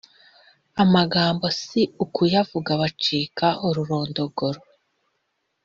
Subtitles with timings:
[0.83, 4.59] amagambo si ukuyavuga bacika ururondogoro,